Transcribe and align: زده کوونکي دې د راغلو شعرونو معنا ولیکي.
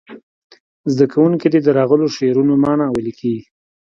زده 0.93 1.05
کوونکي 1.13 1.47
دې 1.53 1.59
د 1.63 1.69
راغلو 1.79 2.05
شعرونو 2.15 2.53
معنا 2.63 2.85
ولیکي. 2.91 3.35